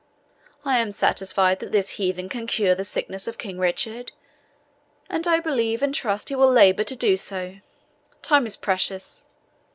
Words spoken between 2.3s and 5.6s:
cure the sickness of King Richard, and I